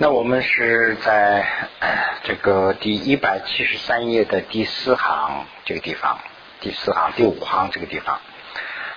[0.00, 1.44] 那我们是在
[2.22, 6.20] 这个第一百七十三页的第四行这个地方，
[6.60, 8.20] 第四行第五行这个地方。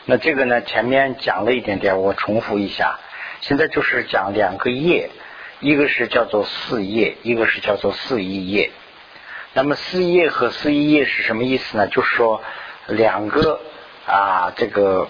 [0.05, 2.99] 那这个呢，前面讲了一点点，我重复一下。
[3.39, 5.09] 现在就是讲两个业，
[5.59, 8.69] 一个是叫做四业，一个是叫做四一业。
[9.53, 11.87] 那么四业和四一业是什么意思呢？
[11.87, 12.43] 就是说
[12.85, 13.59] 两个
[14.05, 15.07] 啊，这个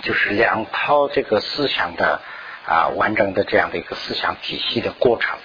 [0.00, 2.22] 就是两套这个思想的。
[2.64, 5.38] 啊，完整的这样的一个思想体系的过程。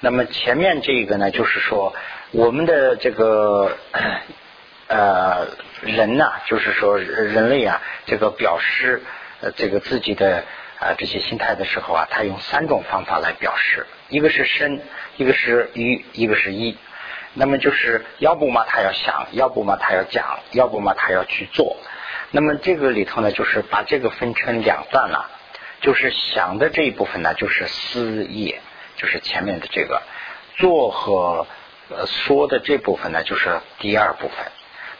[0.00, 1.94] 那么前面这个呢，就是说
[2.32, 3.76] 我们的这个
[4.88, 5.46] 呃
[5.82, 9.02] 人呐，就是说人类啊，这个表示
[9.40, 10.44] 呃这个自己的
[10.78, 14.82] 啊这些心态的时候啊，他用三种方法来表示，一个是身，
[15.16, 16.76] 一个是语，一个是意。
[17.34, 21.76] 那么就是要不嘛他要想，要不嘛他要讲，要不嘛他要去做。
[22.30, 25.30] 那么这个里头呢，就是把这个分成两段了。
[25.84, 28.62] 就是想的这一部分呢，就是思业，
[28.96, 30.02] 就是前面的这个
[30.56, 31.46] 做和
[32.06, 34.46] 说的这部分呢，就是第二部分。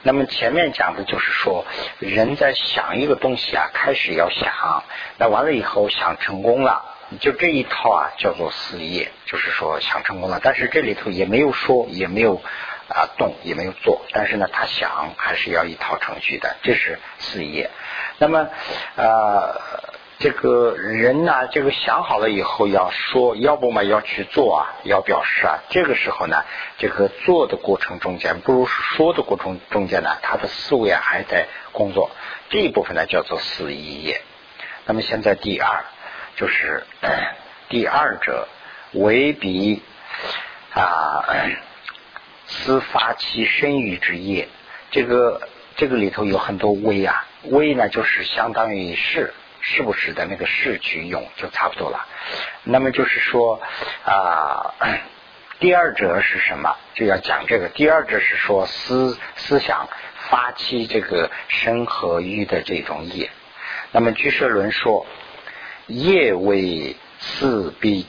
[0.02, 1.64] 那么前面讲的就是说，
[2.00, 4.84] 人在想一个东西啊，开始要想，
[5.16, 6.84] 那完了以后想成功了，
[7.18, 10.38] 就这一套啊叫做思业，就是说想成功了。
[10.42, 12.42] 但是这里头也没有说，也没有
[12.88, 17.70] 啊动，也没有做，但是呢，他想还是要一套程序的，这是思业。
[18.18, 18.50] 那么
[18.96, 19.93] 呃。
[20.24, 25.58] 这个人呢，这个想好了以后要说，要不嘛要去做啊，要表示啊。
[25.68, 26.42] 这个时候呢，
[26.78, 32.10] 这个做的过程中间，不如说的过程中间呢，他的思维啊还在工作。
[32.48, 34.22] 这一部分呢叫做思一业。
[34.86, 35.84] 那么现在第二
[36.36, 36.84] 就是
[37.68, 38.48] 第二者
[38.92, 39.82] 为彼
[40.72, 41.22] 啊
[42.48, 44.48] 思发其身语之业。
[44.90, 49.34] 这个这个里头有很多微啊，微呢就是相当于是。
[49.66, 52.06] 是不是的那个是去用就差不多了。
[52.64, 53.62] 那么就是说
[54.04, 54.74] 啊，
[55.58, 56.76] 第二者是什么？
[56.92, 57.70] 就要讲这个。
[57.70, 59.88] 第二者是说思思想
[60.28, 63.30] 发起这个生和欲的这种业。
[63.90, 65.06] 那么居舍论说
[65.86, 68.06] 业为四必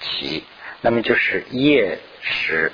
[0.00, 0.44] 起，
[0.82, 2.70] 那么就是业时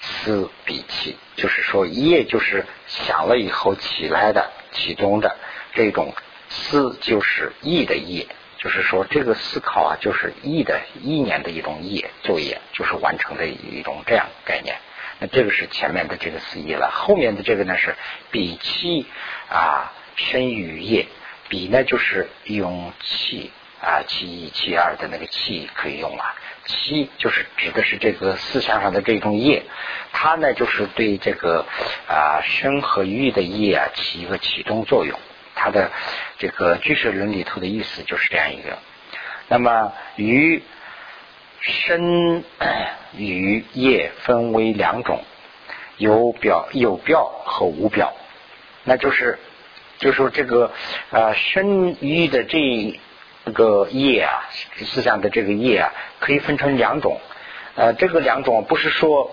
[0.00, 5.36] 思必起，就是说业就是想了以后起来的启动的
[5.74, 6.14] 这种。
[6.48, 8.26] 思就是意的业，
[8.58, 14.76] 就是说这个思考啊，就是意的意念的一种业作业，就是完成的一种这样概念。
[15.20, 17.96] 那这个是前面的这个思意了，后面的这个呢是
[18.30, 19.06] 比气
[19.50, 21.06] 啊生于业，
[21.48, 26.36] 比呢就是用气啊气一气二的那个气可以用了，
[26.66, 29.64] 气就是指的是这个思想上的这种业，
[30.12, 31.66] 它呢就是对这个
[32.08, 35.18] 啊生和欲的业啊起一个启动作用。
[35.60, 35.90] 它的
[36.38, 38.78] 这个居舍论里头的意思就是这样一个。
[39.48, 40.62] 那么与
[41.60, 42.44] 身
[43.16, 45.20] 与业分为两种，
[45.96, 48.14] 有表有表和无表。
[48.84, 49.40] 那就是
[49.98, 50.70] 就是说这个
[51.10, 53.00] 呃身与的这
[53.52, 54.48] 个业啊，
[54.84, 57.20] 思想的这个业啊，可以分成两种。
[57.74, 59.32] 呃，这个两种不是说。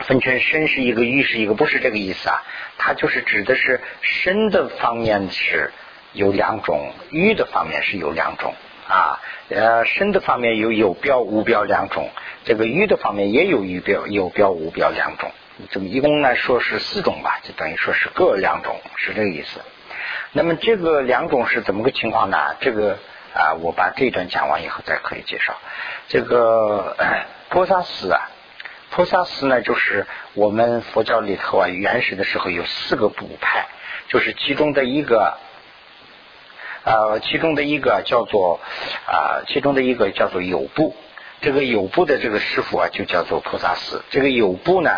[0.00, 2.42] 分成身是一个，欲是一个，不是这个意思啊。
[2.78, 5.72] 它就是指的是身的方面是
[6.12, 8.54] 有两种，欲的方面是有两种
[8.88, 9.18] 啊。
[9.48, 12.10] 呃，身的方面有有标无标两种，
[12.44, 15.30] 这个欲的方面也有欲标有标无标两种。
[15.70, 19.60] 这么一共来说是四种吧，就等于说是各两种，是这个意思。
[20.32, 22.54] 那么这个两种是怎么个情况呢？
[22.60, 22.98] 这个
[23.34, 25.56] 啊，我把这段讲完以后再可以介绍。
[26.08, 26.96] 这个
[27.48, 28.30] 菩萨斯啊。
[28.96, 33.66] 菩萨寺呢，就是我们佛教里头啊，原始的时候有四个部派，
[34.08, 35.36] 就是其中的一个，
[36.82, 38.58] 呃，其中的一个叫做
[39.06, 40.96] 啊，其中的一个叫做有部，
[41.42, 44.02] 这个有部的这个师傅啊，就叫做菩萨寺。
[44.08, 44.90] 这个有部呢，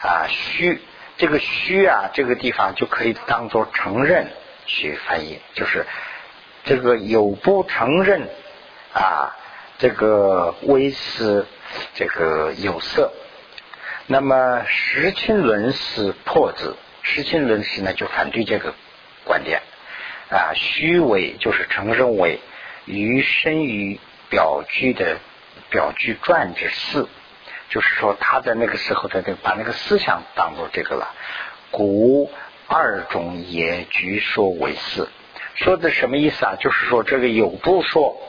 [0.00, 0.80] 啊，虚，
[1.18, 4.26] 这个虚啊，这个地方就可以当做承认
[4.64, 5.84] 去翻译，就是
[6.64, 8.26] 这个有部承认
[8.94, 9.36] 啊，
[9.76, 11.46] 这个威斯，
[11.92, 13.12] 这个有色。
[14.06, 18.74] 那么实亲论是破字，实亲论师呢就反对这个
[19.24, 19.62] 观点
[20.30, 22.40] 啊，虚伪就是承认为
[22.84, 23.98] 于身于
[24.28, 25.16] 表具的
[25.70, 27.08] 表具传之四，
[27.70, 31.14] 就是说他在那个时候的这把那个思想当做这个了，
[31.70, 32.30] 古
[32.66, 35.08] 二种也据说为四，
[35.54, 36.56] 说的什么意思啊？
[36.60, 38.20] 就是说这个有部说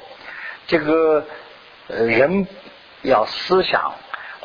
[0.68, 1.28] 这个
[1.90, 2.48] 人
[3.02, 3.94] 要思想。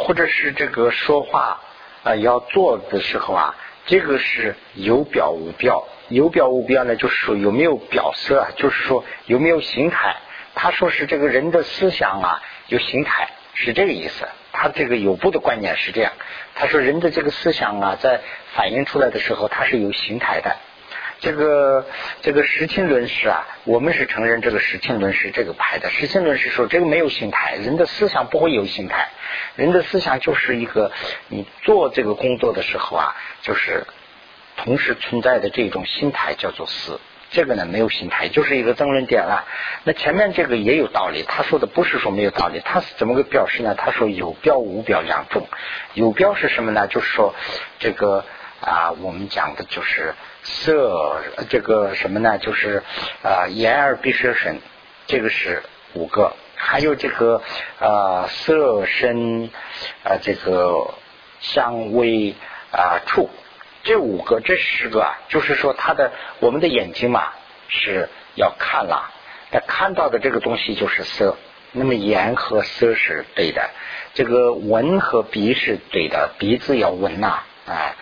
[0.01, 1.61] 或者是这个说话
[2.03, 3.55] 啊要做的时候啊，
[3.87, 10.17] 这个是有表无表，有表无表呢，就是说有没有表色，就是说有没有形态，
[10.55, 14.27] 他说是这个人的思想啊有形态，是这个意思。
[14.53, 16.13] 他这个有部的观念是这样，
[16.55, 18.21] 他说人的这个思想啊，在
[18.55, 20.57] 反映出来的时候，它是有形态的。
[21.21, 21.87] 这个
[22.23, 25.91] 这个实情论是啊，我们是承认这个实情论是这个派的。
[25.91, 29.11] 实情论是说这个没有形态，人的思想不会有形态，
[29.55, 30.91] 人的思想就是一个
[31.29, 33.87] 你做这个工作的时候啊，就是
[34.57, 36.99] 同时存在的这种心态叫做思。
[37.33, 39.45] 这个呢没有心态，就是一个争论点了。
[39.85, 43.77] 那前面这个也有道理，他说的不是说没有道理，他是怎么个表示呢？
[43.77, 45.47] 他说有标无标两种，
[45.95, 46.89] 有标是什么呢？
[46.89, 47.37] 就是说
[47.79, 48.25] 这个
[48.61, 52.39] 啊，我们讲的就是色，这个什么呢？
[52.39, 52.83] 就是
[53.23, 54.61] 啊眼耳鼻舌身，
[55.07, 55.63] 这个是
[55.95, 57.43] 五个，还有这个
[57.81, 59.51] 啊色身
[60.05, 60.95] 啊这个
[61.41, 62.35] 香味
[62.71, 63.31] 啊触。
[63.83, 67.33] 这五个，这十个啊，就是说，他的我们的眼睛嘛
[67.69, 69.11] 是要看了，
[69.51, 71.39] 那看到的这个东西就是色，
[71.73, 73.71] 那么眼和色是对的，
[74.13, 77.95] 这个闻和鼻是对的，鼻子要闻呐，哎，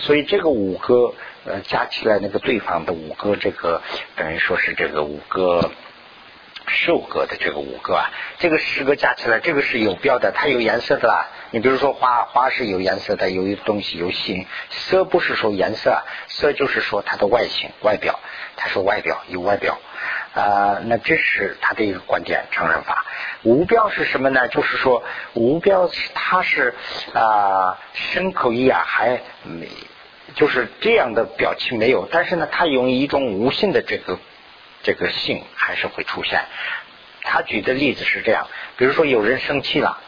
[0.00, 1.14] 所以这个五个
[1.46, 3.80] 呃加起来那个对方的五个，这个
[4.16, 5.70] 等于说是这个五个。
[6.66, 11.28] 瘦格的这个五个啊，这个十个加起来，这个是有标的，它有颜色的啦。
[11.50, 14.46] 你比如说花，花是有颜色的，有一东西有形。
[14.70, 18.18] 色不是说颜色，色就是说它的外形、外表。
[18.56, 19.78] 他说外表有外表
[20.34, 23.04] 啊，那这是他的一个观点承认法。
[23.44, 24.48] 无标是什么呢？
[24.48, 25.04] 就是说
[25.34, 26.74] 无标它是
[27.14, 29.68] 啊，身口意啊还没，
[30.34, 34.18] 就是这样的表情没有，但是呢，它用一种无性的这个。
[34.86, 36.44] 这个性还是会出现。
[37.22, 39.98] 他举的例子是这样，比如说有人生气了，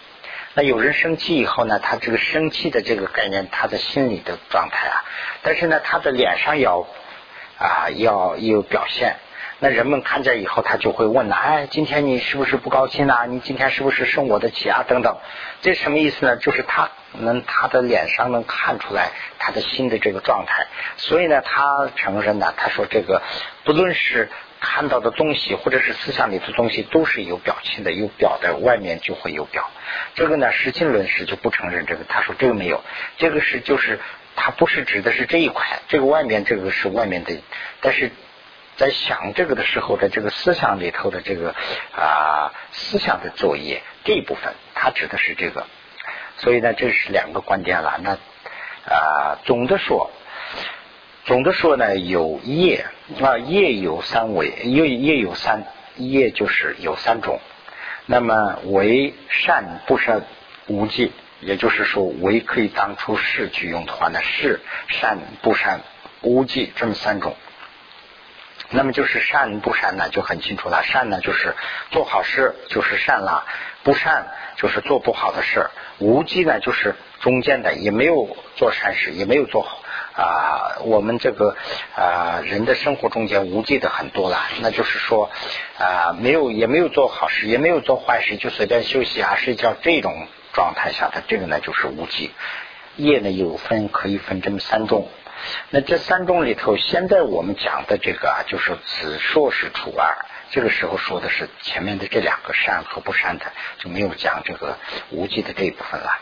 [0.52, 5.04] 那有人生气以后呢，他这个生气的这个概念，他的心理的状态啊，
[5.40, 6.86] 但是呢，他的脸上要
[7.58, 9.16] 啊要有表现。
[9.58, 13.26] 那人们看见以后，他就会问了：哎，今天你是不是不高兴啊？
[13.26, 14.84] 你今天是不是生我的气啊？
[14.86, 15.16] 等等，
[15.62, 16.36] 这什么意思呢？
[16.36, 20.66] 就是他能他的脸上能看出来他的心的这个状态。
[20.96, 23.22] 所以呢，他承认呢，他说这个
[23.64, 24.28] 不论是。
[24.58, 29.70] 看到的东西，或者是思想里的东西，都是有表情的，有表的，外面就会有表。
[30.14, 32.82] 这个呢，实情论是就不承认这个，他说这个没有，
[33.18, 34.00] 这个是就是
[34.34, 37.38] 他不是指的是这一块，这个外面这个是外面的，
[37.82, 38.10] 但是
[38.76, 41.54] 在想这个的时候的这个思想里头的这个
[41.94, 45.66] 啊思想的作业这一部分，他指的是这个，
[46.38, 47.98] 所以呢，这是两个观点了。
[48.02, 48.12] 那
[48.92, 50.10] 啊，总的说。
[51.24, 52.86] 总的说呢，有业
[53.20, 55.64] 啊，业有三为，业业有三
[55.96, 57.40] 业就是有三种。
[58.04, 60.22] 那么为善不善
[60.68, 65.80] 无忌，也就是说为可以当出世去用的话呢，是善不善
[66.20, 67.34] 无忌这么三种。
[68.70, 70.82] 那么就是善不善呢，就很清楚了。
[70.82, 71.54] 善呢就是
[71.90, 73.44] 做好事就是善了，
[73.82, 74.26] 不善
[74.56, 75.70] 就是做不好的事。
[75.98, 79.78] 无忌呢就是中间的，也没有做善事，也没有做好。
[80.16, 81.56] 啊，我们这个
[81.94, 85.30] 啊人的生活中间无忌的很多了，那就是说
[85.78, 92.32] 啊没有也没有做好事，也没有做坏事，就随便休息啊睡觉这种状态下的这个呢就是无忌。
[92.96, 95.06] 业呢有分可以分这么三种，
[95.70, 103.46] 那这三种里头，现在我们讲的这个啊就是子硕是除二，这个时候说的是前面的这两个善和不善的，
[103.78, 104.78] 就没有讲这个
[105.10, 106.18] 无忌的这一部分了。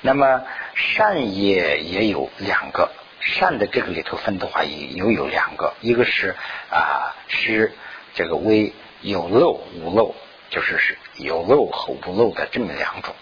[0.00, 2.90] 那么善业也有两个。
[3.18, 6.36] 善的这个里头分的话，也有有两个，一个是
[6.70, 7.72] 啊是
[8.14, 10.14] 这个为有漏无漏，
[10.48, 13.16] 就是是有漏和无漏的这么两种。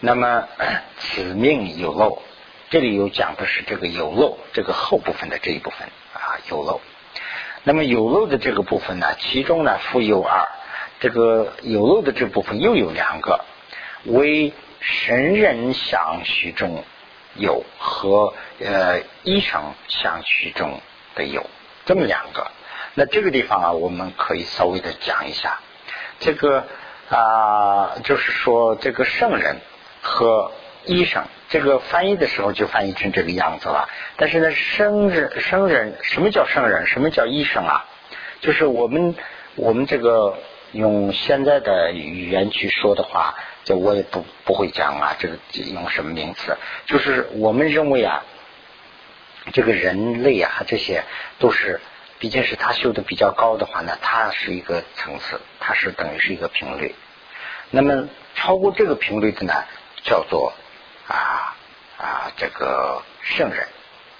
[0.00, 0.48] 那么
[1.00, 2.20] 此命有漏，
[2.72, 6.80] 这里有讲的是这个有漏这个后部分的这一部分啊有漏。
[7.64, 10.48] 那么有漏的这个部分呢，其中呢负有二，
[10.98, 13.44] 这个有漏的这部分又有两个，
[14.06, 16.82] 为神人相许中。
[17.34, 20.82] 有和呃医生相许中
[21.14, 21.48] 的有
[21.86, 22.50] 这么两个，
[22.92, 25.60] 那这个地方啊，我们可以稍微的讲一下。
[26.20, 26.66] 这个
[27.08, 29.62] 啊，就是说这个圣人
[30.02, 30.52] 和
[30.84, 33.90] 医生，这个翻译的时候就翻译成这个样子了。
[34.16, 36.86] 但是呢，圣人圣人什么叫圣人？
[36.86, 37.84] 什么叫医生啊？
[38.40, 39.14] 就是我们
[39.56, 40.38] 我们这个
[40.72, 43.34] 用现在的语言去说的话。
[43.64, 45.36] 这我也不不会讲啊，这个
[45.74, 46.56] 用什么名词？
[46.86, 48.24] 就是我们认为啊，
[49.52, 51.04] 这个人类啊，这些
[51.38, 51.80] 都是，
[52.18, 56.94] 毕竟是他修的比较高的话呢，它是一个层次，它是等于是一个频率。
[57.70, 59.52] 那么超过这个频率的呢，
[60.02, 60.54] 叫做
[61.08, 61.56] 啊
[61.98, 63.66] 啊这个圣人，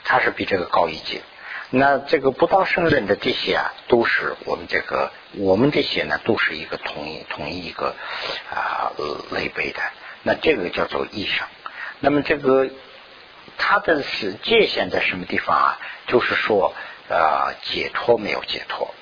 [0.05, 1.23] 他是比这个高一级。
[1.71, 7.97] 那这个不到圣人的这些啊，都是我们这个我们这些呢，都是一个同一同一一个
[8.51, 8.93] 啊
[9.31, 9.81] 类别的。
[10.23, 11.47] 那这个叫做异生。
[12.01, 12.69] 那么这个
[13.57, 15.79] 它的是界限在什么地方啊？
[16.07, 16.75] 就是说
[17.09, 18.95] 呃解脱没有解脱。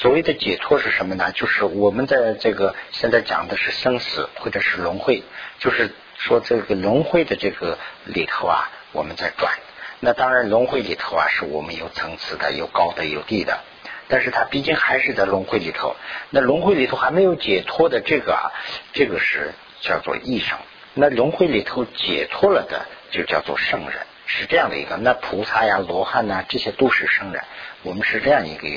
[0.00, 1.32] 所谓的解脱是什么呢？
[1.32, 5.24] 就是我们在这个现在讲的是生死或者是轮回，
[5.58, 9.52] 就是说这个轮回的这个里头啊，我们在转。
[9.98, 13.58] 那当然轮回里头啊，是我们有层次的，有高的，有低的。
[14.06, 15.96] 但是它毕竟还是在轮回里头。
[16.30, 18.54] 那轮回里头还没有解脱的这个啊，
[18.92, 19.50] 这个是
[19.80, 20.58] 叫做异生。
[20.94, 24.06] 那轮回里头解脱了的，就叫做圣人。
[24.30, 27.42] 是这样的一个，那菩萨呀、罗汉呐，这些都是圣人。
[27.82, 28.68] 我们是这样一个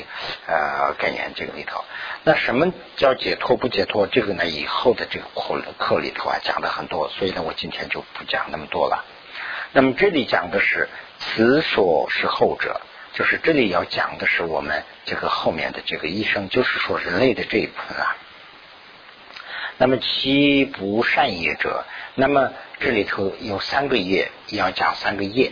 [0.46, 1.84] 呃概念，这个里头。
[2.22, 4.06] 那什么叫解脱不解脱？
[4.06, 9.04] 这个呢，以后的这个课课里头啊讲的很多，所以呢，我今天就不讲那么多了。
[9.72, 12.80] 那么这里讲的是此所是后者，
[13.14, 18.16] 就是这里要讲的是我们这个后面的这个一生，就是说人类的这一部分啊。
[19.78, 25.50] 那么其不善业者，那么这里头有三个业，要讲三个业。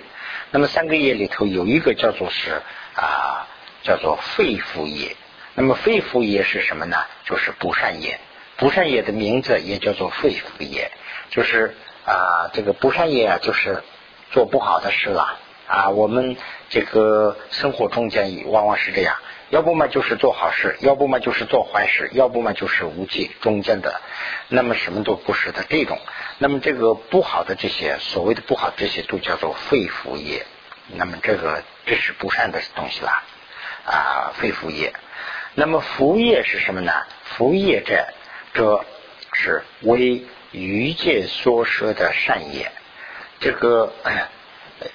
[0.53, 2.63] 那么三个业里头有一个叫做是
[2.95, 3.47] 啊，
[3.83, 5.17] 叫做肺腑业。
[5.55, 6.97] 那么肺腑业是什么呢？
[7.25, 8.19] 就是不善业。
[8.57, 10.91] 不善业的名字也叫做肺腑业，
[11.31, 13.83] 就是啊，这个不善业啊，就是
[14.33, 15.89] 做不好的事了啊。
[15.91, 16.37] 我们
[16.69, 19.17] 这个生活中间往往是这样。
[19.51, 24.01] 要不嘛就是做好事，要不嘛就是做坏事，要不嘛就是无忌中间的，
[24.49, 25.99] 那么什么都不是的这种。
[26.39, 30.47] 那么这个不好的这些所谓的不好这些都叫做肺腑业。
[30.95, 33.23] 那么这个这是不善的东西啦
[33.85, 34.93] 啊，肺腑业。
[35.55, 36.93] 那么福业是什么呢？
[37.25, 38.07] 福业者
[38.55, 38.85] 这
[39.33, 42.71] 是为余界所设的善业。
[43.41, 43.93] 这个。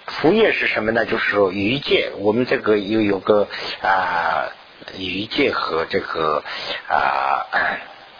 [0.07, 1.05] 福业是什么呢？
[1.05, 3.47] 就是说余界，我们这个又有个
[3.81, 4.49] 啊
[4.97, 6.43] 余界和这个
[6.87, 7.45] 啊，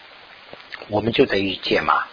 [0.89, 2.03] 我们就在余界嘛。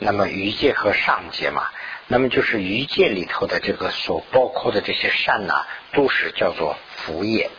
[0.00, 1.68] 那么余界和上界嘛，
[2.06, 7.50] 那么就是余界里头的这个所包括的这些善呐，都是叫做福业。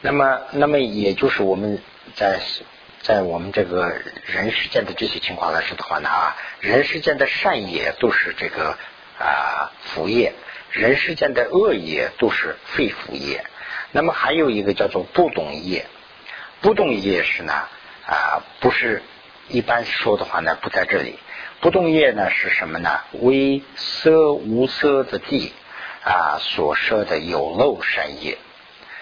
[0.00, 1.80] 那么，那么也就是我们
[2.14, 2.40] 在
[3.02, 3.92] 在我们这个
[4.26, 8.76] 人世间的这些情况来说的话呢啊，人世间的善业都是这个
[9.18, 10.32] 啊福业。
[10.72, 13.44] 人世间的恶业都是肺腑业，
[13.92, 15.86] 那么还有一个叫做不动业，
[16.60, 17.52] 不动业是呢
[18.06, 19.02] 啊，不是
[19.48, 21.18] 一般说的话呢，不在这里。
[21.60, 23.00] 不动业呢是什么呢？
[23.20, 25.52] 为色无色的地
[26.04, 28.38] 啊所设的有漏善业，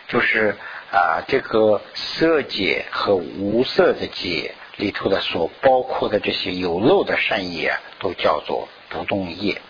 [0.09, 0.57] 就是
[0.91, 9.61] 啊这个色界和无色的界里头的所包括的这些有漏的善业，都叫做不动业。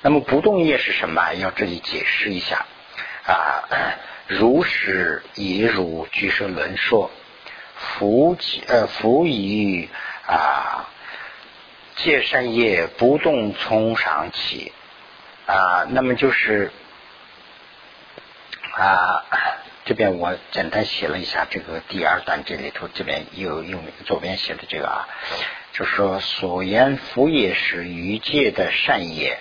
[0.00, 1.34] 那么不动业是什么？
[1.34, 2.66] 要这里解释一下
[3.26, 3.68] 啊。
[4.28, 7.10] 如是以如居舍论说，
[7.74, 8.36] 福
[8.66, 9.88] 呃福以
[10.26, 10.86] 啊
[11.96, 14.72] 戒善业不动从上起
[15.46, 15.86] 啊。
[15.88, 16.70] 那么就是
[18.76, 19.24] 啊，
[19.86, 25.08] 这边我简单写了一下这个第二段这里头，这边有用左边写的这个啊，
[25.72, 29.38] 就是说所言福业是于戒的善业。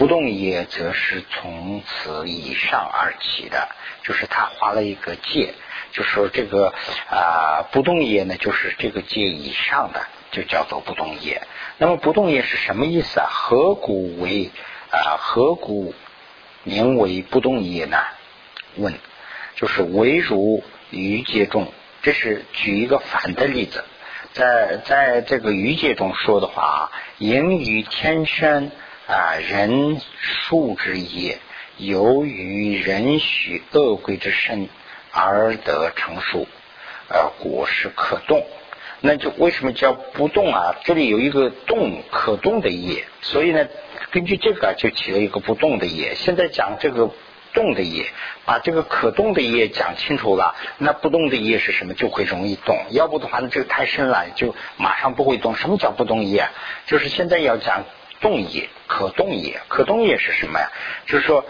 [0.00, 3.68] 不动业则是从此以上而起的，
[4.02, 5.52] 就是他划了一个界，
[5.92, 6.72] 就是说这个
[7.10, 11.42] 啊不动业呢，就是这个界以上的，就叫做不动业。
[11.76, 13.28] 那么不动业是什么意思啊？
[13.30, 14.50] 何故为
[14.90, 15.94] 啊何故
[16.64, 17.98] 名为不动业呢？
[18.76, 18.94] 问，
[19.54, 23.84] 就是唯如余界中，这是举一个反的例子，
[24.32, 28.70] 在在这个余界中说的话啊，盈于天山。
[29.10, 31.40] 啊，人树之业，
[31.78, 34.68] 由于人许恶鬼之身
[35.10, 36.46] 而得成熟，
[37.08, 38.46] 呃，果实可动。
[39.00, 40.76] 那就为什么叫不动啊？
[40.84, 43.66] 这里有一个动可动的业，所以呢，
[44.12, 46.14] 根据这个就起了一个不动的业。
[46.14, 47.10] 现在讲这个
[47.52, 48.06] 动的业，
[48.44, 51.94] 把这个可动的业讲清楚了，那不动的业是什么？
[51.94, 52.76] 就会容易动。
[52.90, 55.56] 要不的话呢，这个太深了，就马上不会动。
[55.56, 56.48] 什么叫不动业？
[56.86, 57.82] 就是现在要讲。
[58.20, 60.70] 动也可动也，可动也是什么呀？
[61.06, 61.44] 就是说，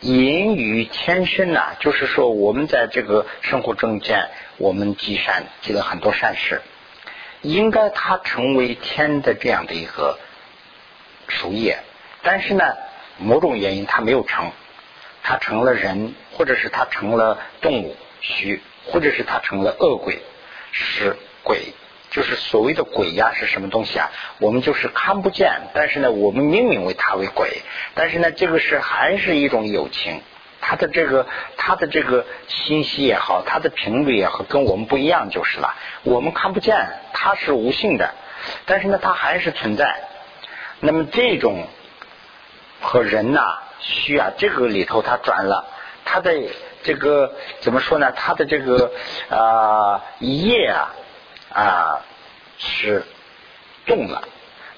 [0.00, 4.28] 隐于天生呐，就是说我们在这个生活中间，
[4.58, 6.62] 我们积善积了很多善事，
[7.42, 10.18] 应该它成为天的这样的一个
[11.28, 11.78] 属业，
[12.22, 12.64] 但是呢，
[13.18, 14.52] 某种原因它没有成，
[15.22, 20.20] 它成了人，或者是它成了动物虚，或者是它成了恶鬼
[20.72, 21.72] 是鬼。
[22.10, 24.10] 就是所谓的鬼呀，是什么东西啊？
[24.40, 27.62] 我们就是看不见，但是呢，我们命名为它为鬼。
[27.94, 30.20] 但是呢，这个是还是一种友情，
[30.60, 31.26] 它的这个
[31.56, 35.74] 他的这个信息也好，他的频率也好，跟我们不一样就是了。
[36.02, 36.76] 我们看不见，
[37.12, 38.12] 它是无性的，
[38.66, 40.02] 但是呢，它还是存在。
[40.80, 41.66] 那么这种
[42.80, 45.64] 和人呐，需要这个里头它转了，
[46.04, 46.32] 它的
[46.82, 48.10] 这个怎么说呢？
[48.12, 48.90] 它的这个
[49.28, 50.90] 啊业啊
[51.52, 52.04] 啊
[52.58, 53.04] 是
[53.86, 54.28] 动了。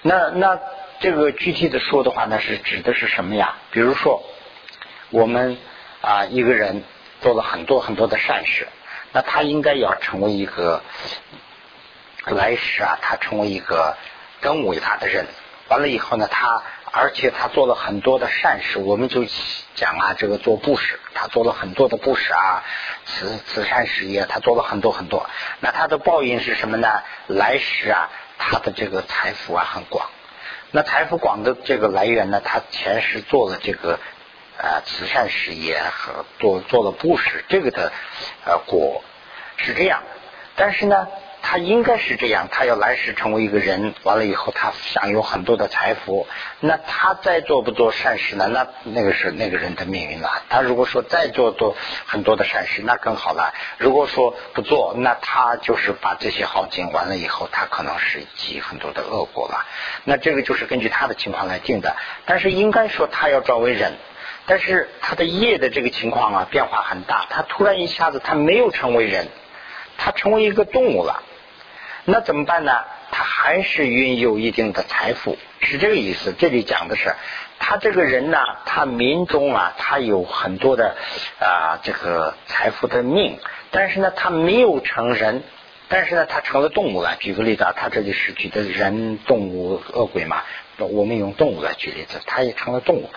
[0.02, 0.58] 那那
[1.00, 3.56] 这个具体的说的话呢，是指的是什么呀？
[3.70, 4.22] 比如说
[5.10, 5.58] 我们
[6.00, 6.82] 啊一个人
[7.20, 8.66] 做了很多很多的善事，
[9.12, 10.82] 那他应该要成为一个
[12.26, 13.96] 来世啊，他成为一个
[14.40, 15.26] 更伟大的人。
[15.68, 16.62] 完了以后呢，他
[16.94, 19.24] 而且他做了很多的善事，我们就
[19.74, 22.62] 讲啊，这个做布施，他做了很多的布施啊，
[23.06, 25.28] 慈慈善事业，他做了很多很多。
[25.60, 27.02] 那他的报应是什么呢？
[27.28, 30.10] 来世啊，他的这个财富啊很广。
[30.70, 33.98] 那财富广的这个来源呢，他前世做了这个
[34.58, 37.90] 呃慈善事业和做做了布施，这个的
[38.44, 39.02] 呃果
[39.56, 40.02] 是这样。
[40.56, 41.08] 但是呢。
[41.44, 46.26] 他应该是这样，他要来世成为一个人，完了以后他享有很多的财富，
[46.60, 48.48] 那他再做不做善事呢？
[48.48, 50.44] 那那个是那个人的命运了。
[50.48, 53.52] 他如果说再做多很多的善事，那更好了。
[53.76, 59.66] 如果说不做，那他就是把这些好尽完了以后，他可能是积很多的恶果了。
[60.04, 61.96] 那这个就是根据他的情况来定的。
[62.24, 63.94] 但是应该说他要转为人，
[64.46, 69.26] 但是他的业的这个情况啊变化很大，他突然一下子他没有成为人，
[69.98, 71.24] 他成为一个动物了。
[72.04, 72.72] 那怎么办呢？
[73.12, 76.32] 他还是拥有一定的财富，是这个意思。
[76.36, 77.14] 这里讲的是，
[77.58, 80.96] 他这个人呢，他民中啊，他有很多的
[81.38, 83.38] 啊这个财富的命，
[83.70, 85.42] 但是呢，他没有成人，
[85.88, 87.16] 但是呢，他成了动物了。
[87.20, 90.42] 举个例子啊，他这里是举的人、动物、恶鬼嘛。
[90.78, 93.10] 我们用动物来举例子，它也成了动物。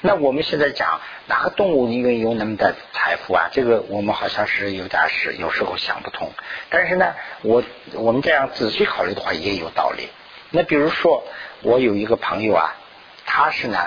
[0.00, 3.48] 那我们现在讲哪个动物拥有那么的财富啊？
[3.52, 6.32] 这个我们好像是有点是有时候想不通。
[6.70, 7.62] 但是呢，我
[7.94, 10.08] 我们这样仔细考虑的话也有道理。
[10.50, 11.24] 那比如说，
[11.62, 12.74] 我有一个朋友啊，
[13.24, 13.78] 他是呢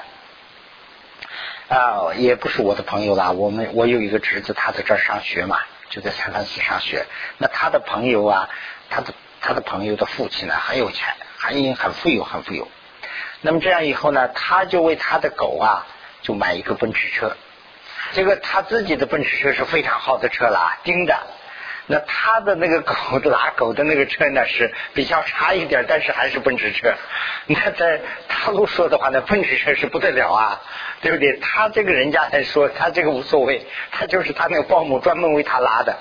[1.67, 3.32] 啊，也不是我的朋友啦。
[3.32, 7.06] 我们我有一个侄子，他在这儿上学嘛，就在三藩市上学。
[7.38, 8.49] 那他的朋友啊，
[8.89, 12.67] 他的他的朋友的父亲呢很有钱，很很富有，很富有。
[13.45, 15.86] 那么这样以后呢，他就为他的狗啊，
[16.23, 17.38] 就买一个奔驰车。
[18.13, 21.15] 这个他自己的奔驰车是非常好的车了，丁的。
[21.86, 26.95] 那他的那个狗拉狗的那个车呢，是比较差一点，但是还是奔驰车。
[27.45, 30.62] 那在大陆说的话呢，奔驰车是不得了啊，
[31.01, 31.38] 对不对？
[31.38, 35.95] 他这个人家来说，他这个无所谓，他就是他那个保姆专门为他拉的。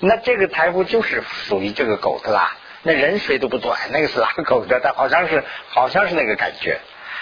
[0.00, 2.56] 那这个财富就是属于这个狗的啦。
[2.86, 6.78] 那人谁都不短，那个是拉狗的，但好像是好像是那个感觉，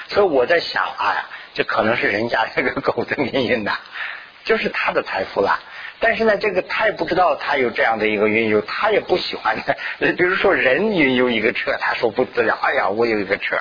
[0.09, 1.25] 所以我在想，哎呀，
[1.55, 3.79] 这可能是人家这个狗的命运呐，
[4.45, 5.59] 就是他的财富了。
[6.01, 9.75] 但是呢，这个他也不知道他有这样的一个运有，他也不喜欢的。
[10.13, 13.57] 比如说人拥有一个车，他说不得了，哎呀，我有一个车。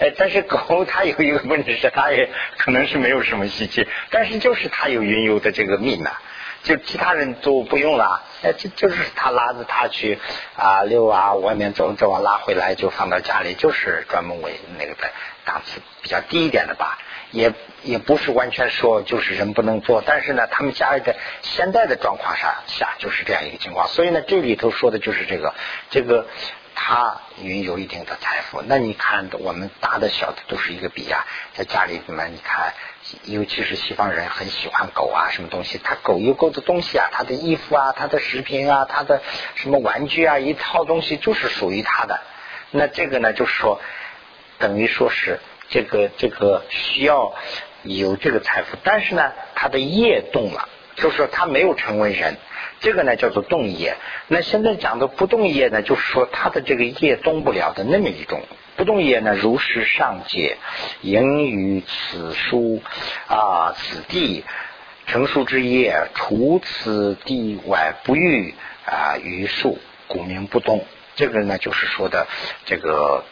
[0.00, 2.28] 哎，但是狗它有一个问题是，它也
[2.58, 6.10] 可能是没有什么稀奇，但是就是它有拥有的这个命呐。
[6.66, 10.18] 就其他人都不用了，哎，就就是他拉着他去
[10.56, 15.08] 啊遛啊，外面走走啊，拉回来就放到家里，就是专门为那个的
[15.44, 16.98] 档次比较低一点的吧，
[17.30, 17.52] 也
[17.84, 25.54] 也不是完全说就是人不能做，但是呢，他们家里的现在的状况下下就是这样一个情况，所以呢，这里头说的就是这个
[25.90, 26.26] 这个。
[26.78, 32.74] 他拥有一定的财富，那你看我们大的小的都是一个比啊，在家里面你看，
[33.24, 39.22] 尤其是西方人很喜欢狗啊，什么东西，他狗有狗的东西啊，他的衣服啊，他的食品啊，他的
[39.54, 42.20] 什么玩具啊，一套东西就是属于他的。
[42.70, 43.80] 那这个呢，就是说，
[44.58, 47.34] 等于说是这个这个需要
[47.84, 52.36] 有这个财富，但是呢，他的业动了，就是说他没有成为人。
[52.78, 53.96] 这个呢叫做动业，
[54.28, 58.42] 那现在讲的不动业呢，就是说他的这个业动不了的那么一种
[58.76, 60.58] 不动业呢，如是上界，
[61.00, 62.82] 盈于此书
[63.28, 64.44] 啊，此地
[65.06, 68.54] 成熟之业，除此地外不欲
[68.84, 70.84] 啊于数，故名不动。
[71.14, 72.26] 这个呢就是说的
[72.66, 73.24] 这个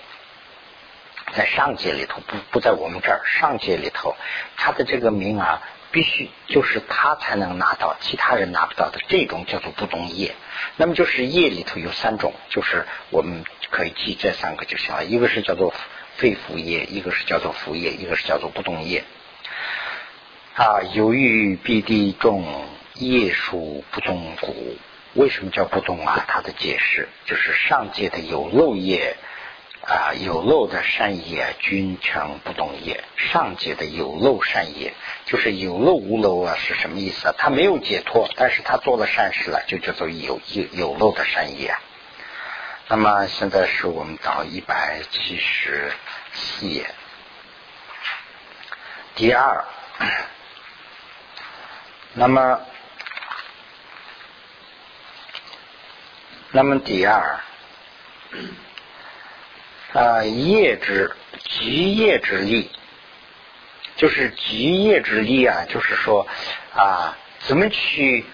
[1.35, 4.17] 在上界里头，不不在我们这儿上界里头，
[4.57, 5.61] 他的这个名啊。
[5.95, 10.35] 必须就是他才能拿到，其他人拿不到的这种叫做不动业。
[10.77, 15.05] 那么就是业里头有三种，就是我们可以记这三个就行了。
[15.05, 15.73] 一个是叫做
[16.17, 19.05] 肺腑业，一个是叫做腑业，一个是叫做不动业。
[20.57, 24.77] 啊，由于必地重业属不动故，
[25.15, 26.25] 为什么叫不动啊？
[26.27, 29.17] 它的解释就是上界的有漏业
[29.87, 33.05] 啊有漏的善业均成不动业。
[33.17, 34.95] 上界的有漏善业，
[35.27, 37.35] 就是有漏无漏啊，是什么意思啊？
[37.37, 41.75] 他没有解脱，但是他做了善事了，就叫做有有有漏的善业。
[42.89, 45.93] 那么现在是我们到一百七十
[46.33, 46.87] 四页，
[49.15, 49.65] 第二，
[52.15, 52.61] 那么。
[56.57, 57.41] 那么第二，
[59.95, 61.11] 啊，业之
[61.61, 62.71] 极业之力，
[63.97, 66.27] 就是极业之力啊，就是说
[66.75, 68.25] 啊，怎么去？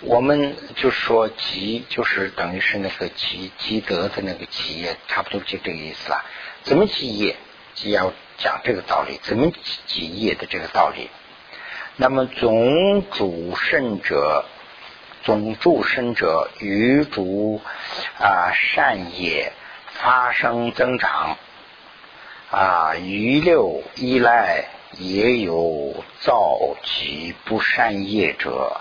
[0.00, 6.24] 我们就说极，就是等于是那个积积德的那个企业，差不多就这个意思了。
[6.62, 7.36] 怎么积业？
[7.74, 9.52] 既要讲这个道理，怎么
[9.86, 11.10] 积业的这个道理。
[11.96, 14.46] 那么总主圣者。
[15.22, 17.60] 总助身者，余主
[18.18, 19.52] 啊善也
[19.94, 21.36] 发生增长
[22.50, 24.64] 啊，余六依赖
[24.98, 28.80] 也有造其不善业者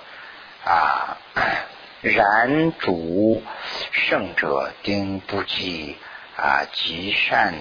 [0.63, 1.17] 啊，
[2.01, 3.43] 然主
[3.91, 5.97] 圣者丁不计
[6.37, 7.53] 啊，极善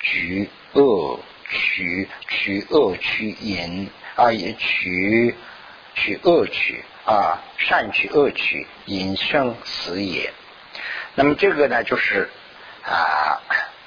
[0.00, 5.34] 举恶取取恶取淫啊，也取
[5.94, 6.84] 取恶取。
[7.06, 10.32] 啊，善取恶取，淫生死也。
[11.16, 12.30] 那么这个呢，就是
[12.86, 13.40] 啊，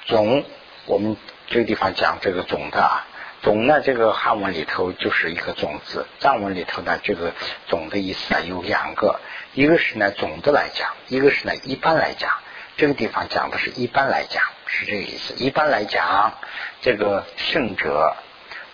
[0.06, 0.44] 总
[0.86, 3.06] 我们这个地方讲这个总的啊，
[3.42, 7.32] 总呢，这个汉文里头就是一个总字，藏文里头呢，这个
[7.68, 9.20] 总的意思啊有两个，
[9.54, 12.32] 一个是呢总的来讲，一个是呢一般来讲。
[12.76, 15.34] 这个地方讲的是一般来讲，是这个意思。
[15.34, 16.34] 一般来讲，
[16.80, 18.14] 这个圣者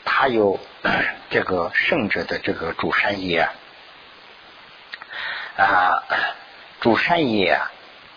[0.04, 0.60] 他有
[1.30, 3.48] 这个圣者的这个主善业。
[5.56, 6.02] 啊，
[6.80, 7.72] 主善业啊，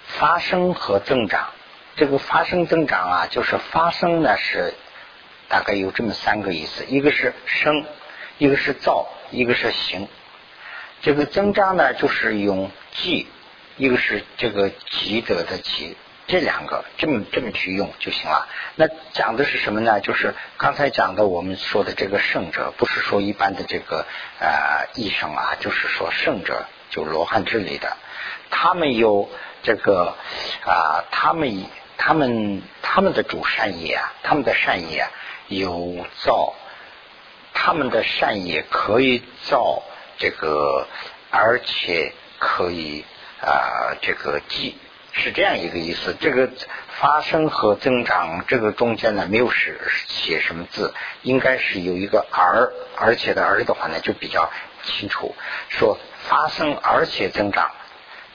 [0.07, 1.51] 发生和增长。
[1.97, 4.73] 这个发生增长啊，就是发生呢是
[5.49, 7.83] 大概有这么三个意思：一个是生，
[8.37, 10.07] 一个是造，一个是行。
[11.01, 13.27] 这个增长呢，就是用积，
[13.75, 18.47] 一个是这个积德的积，这两个这么这么去用就行了。
[18.75, 19.99] 那讲的是什么呢？
[19.99, 24.05] 就是刚才讲的我们说的这个圣者，不是说一般的这个
[24.39, 26.65] 呃医生啊，就是说圣者。
[26.89, 27.97] 就罗汉之类的，
[28.49, 29.29] 他们有
[29.61, 30.15] 这个
[30.65, 31.65] 啊，他们
[31.97, 35.07] 他们他们的主善业啊，他们的善业
[35.47, 36.53] 有造，
[37.53, 39.83] 他们的善业可以造
[40.17, 40.87] 这个，
[41.31, 43.03] 而且可以
[43.41, 44.77] 啊这个积，
[45.11, 46.15] 是这样一个意思。
[46.19, 46.49] 这个
[46.99, 49.75] 发生和增长这个中间呢，没有写
[50.07, 54.49] 写什么字，应该是有一个而，而且的而的话呢，就比较
[54.83, 55.35] 清楚
[55.69, 55.97] 说。
[56.27, 57.71] 发生而且增长，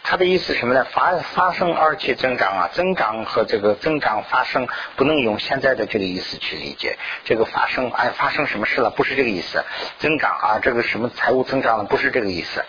[0.04, 0.84] 他的意思什么呢？
[0.90, 6.98] 发发生而且增长啊，增长和这个增长发生不能用现在的这个意思去理解。
[7.24, 8.90] 这个发生哎，发生什么事了？
[8.90, 9.64] 不是这个意思。
[9.98, 11.84] 增长啊，这个什么财务增长了？
[11.84, 12.64] 不是这个意思。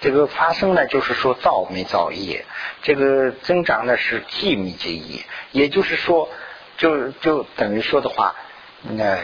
[0.00, 2.44] 这个发生呢，就是说造没造业；
[2.82, 5.24] 这个增长呢，是记没记业。
[5.52, 6.28] 也就是说，
[6.76, 8.34] 就就等于说的话，
[8.82, 9.18] 那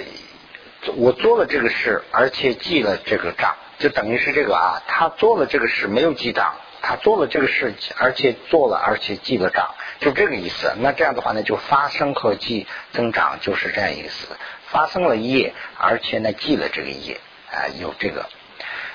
[0.96, 3.54] 我做了这个事，而且记了这个账。
[3.78, 10.72] 就等于是这个啊，他做了这个事没有记账，他做了这个事，而且做了而且记了账，就这个意思。
[10.78, 14.28] 那这样的话呢，就发生和记增长就是这样意思。
[14.66, 18.26] 发生了业，而且呢记了这个业啊，有这个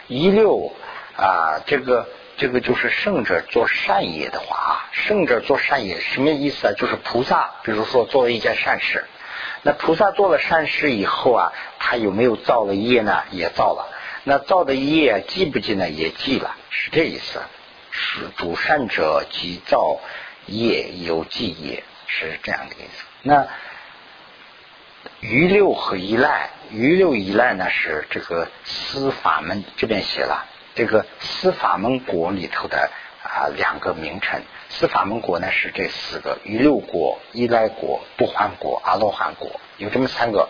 [0.07, 0.73] 一六
[1.17, 6.73] 啊，这个这个就是圣者做善业的话啊，圣者做善业什么意思啊？
[6.77, 9.03] 就是菩萨，比如说做了一件善事，
[9.63, 13.23] 那菩萨做了善事以后啊，他有没有造了业呢？
[13.31, 13.89] 也造了。
[14.23, 15.89] 那造的业记不记呢？
[15.89, 17.41] 也记了，是这意思。
[17.97, 19.99] 是主善者即造
[20.45, 23.05] 业有记也，是这样的意思。
[23.21, 23.47] 那
[25.21, 32.91] 余六和依赖，余六依赖呢是这个司法门这边写了，这个司法门国里头的
[33.23, 34.41] 啊两个名称。
[34.67, 40.49] 司法门国呢是这四个：余六国、依赖国、不还国、阿罗汉国，有这么三个。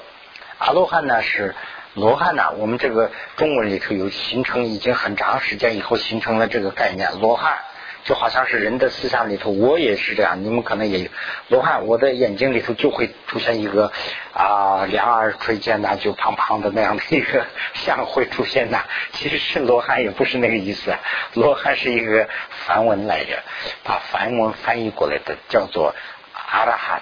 [0.57, 1.53] 阿罗汉呢是。
[1.95, 2.51] 罗汉呢？
[2.57, 7.19] 我们这个中文里头有形成，已经很长时间以后形成了这个概念。
[7.21, 7.59] 罗汉
[8.03, 10.43] 就好像是人的思想里头，我也是这样。
[10.43, 11.09] 你们可能也有
[11.47, 13.93] 罗汉，我的眼睛里头就会出现一个
[14.33, 18.83] 啊，两耳垂肩呐，就胖胖的那样的一个像会出现呐。
[19.13, 20.93] 其实是罗汉，也不是那个意思。
[21.33, 23.41] 罗汉是一个梵文来着，
[23.85, 25.95] 把梵文翻译过来的叫做
[26.33, 27.01] 阿拉哈。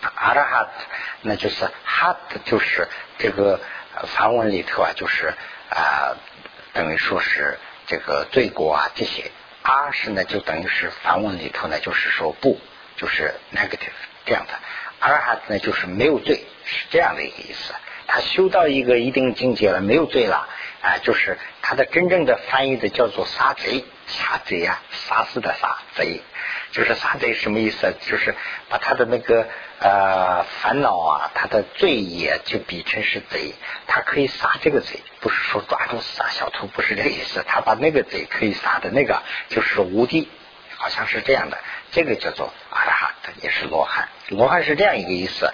[0.00, 0.68] 阿拉哈，
[1.22, 3.60] 那就是哈，就是这个
[4.16, 5.34] 梵文里头啊，就是
[5.70, 6.16] 啊，
[6.72, 9.30] 等于说是这个罪过啊这些。
[9.62, 12.58] 阿是呢，就等于是梵文里头呢，就是说不，
[12.96, 13.92] 就是 negative
[14.24, 14.54] 这样的。
[15.00, 17.74] 阿拉哈呢就是没有罪，是这样的一个意思。
[18.06, 20.48] 他修到一个一定境界了，没有罪了，
[20.82, 26.20] 啊，就是他的真正的翻译的叫做杀贼，杀贼啊，杀死的杀贼，
[26.72, 27.94] 就是杀贼什么意思？
[28.00, 28.34] 就是
[28.68, 29.46] 把他的那个
[29.80, 33.54] 呃烦恼啊，他的罪也就比成是贼，
[33.86, 40.28] 他可以杀这个贼，不是说抓住杀小偷，不是这个意思，他把那个贼可以杀的那个就是无敌，
[40.76, 41.58] 好像是这样的，
[41.92, 45.50] 这个叫做阿拉哈，也是罗汉，罗汉是这样一个意思。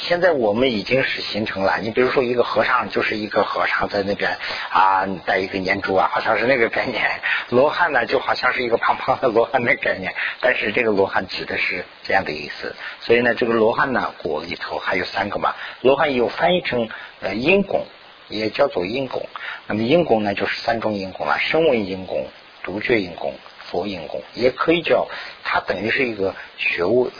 [0.00, 4.38] 现在我们已经是形成了，你比如说一个和尚就是一个和尚在那边
[4.70, 7.20] 啊戴一个念珠啊，好像是那个概念。
[7.50, 12.74] 罗汉呢就好像是一个胖胖的罗汉的概念，但是这个罗汉指的是这样的意思。
[13.00, 16.88] 所以呢，这个罗汉呢果里头还有三个嘛，罗汉又翻译成
[17.20, 17.86] 呃因果，
[18.28, 19.28] 也叫做因果。
[19.66, 22.26] 那么因果呢就是三种因果啊，声闻因果、
[22.62, 23.34] 独觉因果、
[23.66, 25.08] 佛因果，也可以叫
[25.44, 27.10] 它等于是一个学物、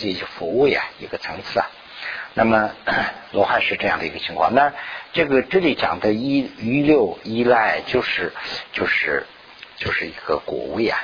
[0.00, 1.66] 一些服务呀一个层次啊。
[2.38, 2.70] 那么
[3.32, 4.74] 罗汉是这样的一个情况，那
[5.14, 8.34] 这个这里讲的依余六依赖就是
[8.74, 9.26] 就是
[9.78, 10.98] 就是一个果位啊，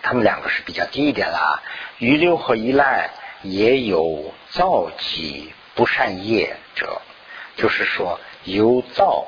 [0.00, 1.62] 他们两个是比较低一点的啊。
[1.98, 3.10] 余六和依赖
[3.42, 7.02] 也有造集不善业者，
[7.56, 9.26] 就是说有造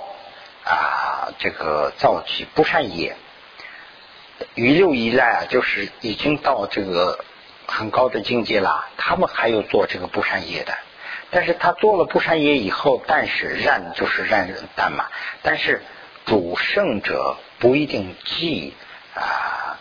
[0.64, 3.14] 啊这个造集不善业，
[4.54, 7.22] 余六依赖啊就是已经到这个。
[7.74, 10.74] 很高的境界了，他们还有做这个不善业的，
[11.30, 15.06] 但是他做了不善业以后，但是染就是染淡嘛，
[15.42, 15.82] 但是
[16.26, 18.74] 主圣者不一定记
[19.14, 19.78] 啊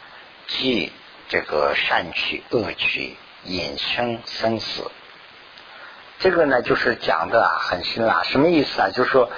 [0.47, 0.93] 记
[1.27, 4.89] 这个善取恶取引生生死，
[6.19, 8.89] 这个呢就是讲的很深啊，什么意思啊？
[8.89, 9.29] 就是说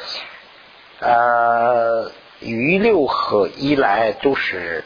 [1.00, 4.86] 呃余六和一来都是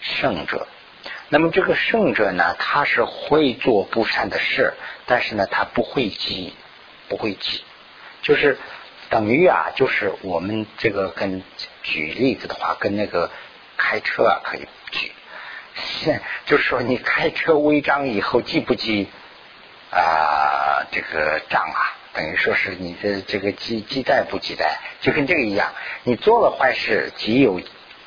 [0.00, 0.66] 圣者。
[1.34, 6.54] 那么这个圣者呢，他是会做不善的事，但是呢，他不会记，
[7.08, 7.64] 不会记，
[8.22, 8.56] 就是
[9.10, 11.42] 等于啊，就是我们这个跟
[11.82, 13.32] 举例子的话，跟那个
[13.76, 15.10] 开车啊可以举，
[16.46, 19.08] 就是说你开车违章以后记不记
[19.90, 21.98] 啊这个账啊？
[22.12, 25.72] 等于说是你的这个记记载不记载，就跟这个一样，
[26.04, 27.60] 你做了坏事记有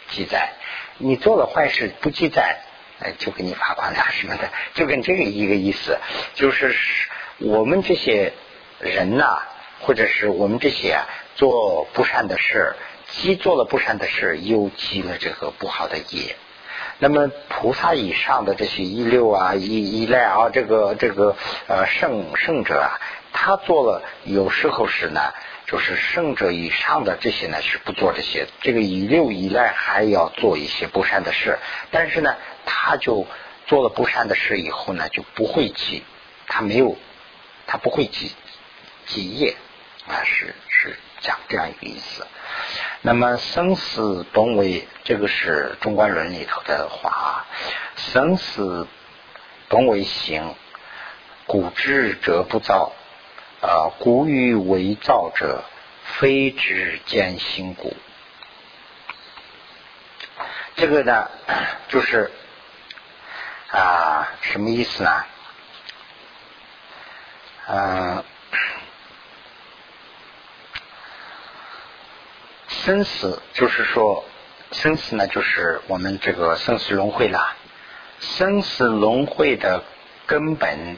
[0.08, 0.54] 记载，
[0.98, 2.62] 你做了坏事不记载。
[3.00, 5.98] 哎，就给你罚款了什么的，就跟这个一个意思，
[6.34, 6.76] 就是
[7.38, 8.34] 我们这些
[8.80, 9.44] 人呐，
[9.82, 11.00] 或者是我们这些
[11.36, 12.76] 做不善的事，
[13.08, 16.36] 既做了不善的事，又积了这个不好的业。
[17.00, 21.36] 那么菩萨以上的这些一六啊、一一赖啊，这个这个
[21.68, 22.98] 呃圣圣者啊，
[23.32, 25.22] 他做了有时候是呢。
[25.68, 31.60] 就是圣者以上的这些呢是不做这些，这个以六以赖还要做一些不善的事，
[31.92, 33.26] 但是呢，他就
[33.66, 36.04] 做了不善的事以后呢，就不会记，
[36.46, 36.96] 他没有，
[37.66, 38.36] 他不会记
[39.08, 39.56] 记业
[40.08, 42.28] 啊，是是讲这样一个意思。
[43.02, 47.48] 那么生死本为这个是中观论里头的话啊，
[47.96, 48.86] 生死
[49.70, 50.54] 本为行，
[51.48, 52.92] 古之者不造。
[53.60, 55.64] 啊，古语为造者，
[56.20, 57.92] 非之见心故。
[60.76, 61.28] 这个呢，
[61.90, 62.30] 就是
[63.72, 65.26] 啊，什么意思呢？
[67.68, 68.24] 嗯，
[72.68, 74.24] 生死就是说，
[74.72, 77.56] 生死呢，就是我们这个生死轮回了。
[78.20, 79.84] 生死轮回的
[80.26, 80.98] 根本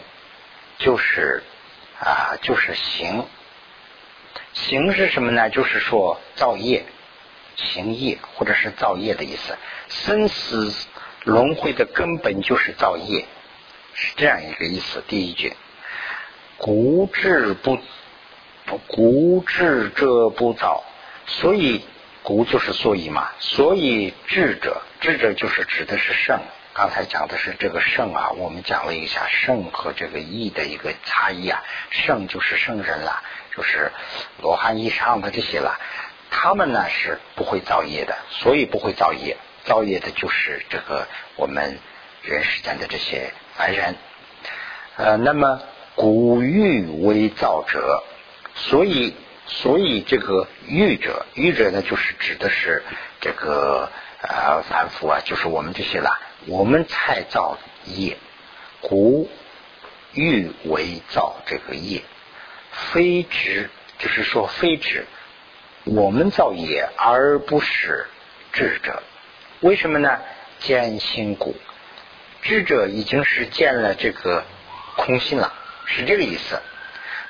[0.78, 1.44] 就是。
[2.02, 3.28] 啊，就是行，
[4.54, 5.50] 行是什么呢？
[5.50, 6.86] 就是说造业，
[7.58, 9.58] 行业或者是造业的意思。
[9.90, 10.74] 生死
[11.24, 13.26] 轮回的根本就是造业，
[13.94, 15.04] 是这样一个意思。
[15.08, 15.54] 第一句，
[16.58, 17.80] 古智不
[18.88, 20.84] 古智者不造，
[21.26, 21.84] 所以
[22.24, 26.40] 古就是所以嘛，所以智者，智者就是指的是圣。
[26.74, 31.62] 刚才讲的是这个圣啊，我们讲了一下圣和这个义的一个差异啊。
[31.90, 33.22] 圣就是圣人了，
[33.58, 33.92] 就是
[34.42, 35.78] 罗汉以上的这些了，
[36.32, 39.36] 他们呢是不会造业的，所以不会造业。
[39.66, 41.80] 造业的就是这个我们
[42.24, 43.96] 人世间的这些凡人。
[44.96, 45.62] 呃，那么
[45.96, 48.04] 古欲为造者，
[48.56, 49.14] 所以
[49.48, 52.84] 所以这个欲者，欲者呢就是指的是
[53.22, 53.90] 这个
[54.22, 56.20] 呃凡夫啊，就是我们这些啦。
[56.46, 58.18] 我们才造业，
[58.82, 59.30] 古
[60.14, 62.02] 欲为造这个业，
[62.94, 65.06] 非智，就是说非智，
[65.84, 68.08] 我们造业而不是
[68.54, 69.04] 智者。
[69.62, 70.20] 为什么呢？
[70.60, 71.54] 见心故，
[72.42, 74.46] 智者已经是见了这个
[74.96, 75.54] 空性了，
[75.86, 76.62] 是这个意思。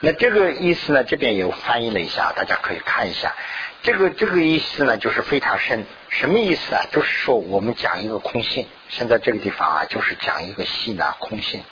[0.01, 3.35] 那这个意思呢，这边有翻译了一下，大家可以看一下。
[3.81, 5.85] 这个这个意思呢，就是非常深。
[6.09, 6.83] 什么意思啊？
[6.91, 8.67] 就是说我们讲一个空性。
[8.89, 11.63] 现在这个地方啊，就是讲一个细呢空性。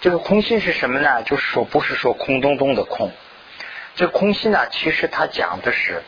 [0.00, 1.22] 这个空性是什么呢？
[1.22, 3.12] 就是说不是说空洞洞的空。
[3.94, 6.02] 这空性呢，其实它讲的是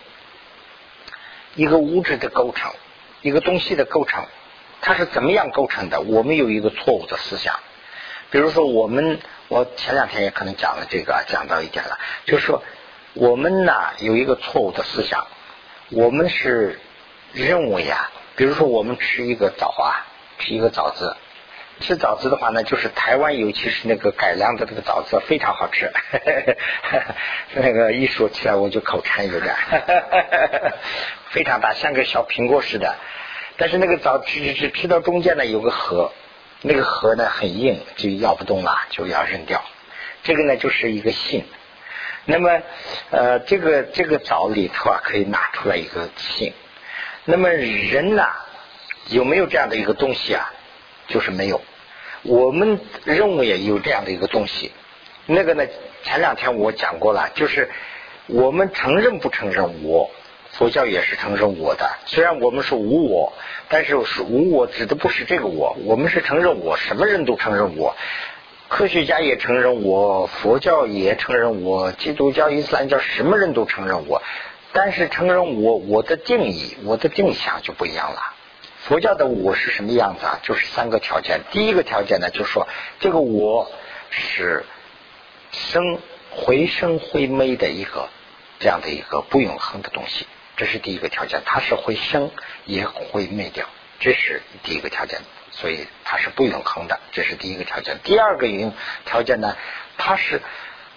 [1.54, 2.72] 一个物质的构成，
[3.22, 4.24] 一个东西的构成，
[4.80, 6.00] 它是怎么样构成的？
[6.00, 7.58] 我们有一个错误的思想。
[8.30, 12.62] 比如说，我们我前两天也可能讲了这个，讲到一点了，就是说
[13.14, 15.26] 我们呢有一个错误的思想，
[15.90, 16.80] 我们是
[17.32, 20.06] 认为啊，比如说我们吃一个枣啊，
[20.38, 21.16] 吃一个枣子。
[21.80, 25.92] 吃枣子的话呢，就是台湾尤其是那个改良的这个枣子非常好吃，
[27.54, 29.54] 那个一说起来我就口馋有点，
[31.30, 32.96] 非常大，像个小苹果似的。
[33.58, 36.12] 但是那个枣吃吃吃吃到中间呢有个核，
[36.62, 39.62] 那个核呢很硬，就咬不动了，就要扔掉。
[40.22, 41.44] 这个呢就是一个性。
[42.24, 42.60] 那么
[43.10, 46.52] 呃这个这个枣里头啊可以拿出来一个性。
[47.24, 48.28] 那么人呐
[49.08, 50.52] 有没有这样的一个东西啊？
[51.08, 51.60] 就是没有，
[52.22, 54.72] 我们认为有这样的一个东西，
[55.26, 55.64] 那个呢，
[56.02, 57.70] 前两天我讲过了，就是
[58.26, 60.10] 我们承认不承认我，
[60.52, 63.32] 佛教也是承认我的，虽然我们是无我，
[63.68, 67.94] 但是是无我指的不是这个我，我们是承认我，什么人都承认我，
[68.68, 74.22] 科学家也承认我，佛教也承认我，基督教、伊斯兰教什么人都承认我，
[74.72, 78.34] 但是承认我，我的定义，我的定向就不一样了。
[78.88, 80.38] 佛教的我是什么样子啊？
[80.44, 81.40] 就是三个条件。
[81.50, 82.68] 第一个条件呢，就是说
[83.00, 83.68] 这个我
[84.10, 84.64] 是
[85.50, 85.98] 生
[86.30, 88.08] 回生回灭的一个
[88.60, 91.42] 这样的一个不永恒的东西，这是第一个条件。
[91.44, 92.30] 它是会生
[92.64, 93.66] 也会灭掉，
[93.98, 95.20] 这是第一个条件。
[95.50, 97.98] 所以它是不永恒的，这是第一个条件。
[98.04, 98.46] 第二个
[99.04, 99.56] 条件呢，
[99.98, 100.40] 它是